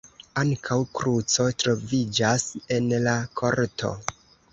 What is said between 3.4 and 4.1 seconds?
korto.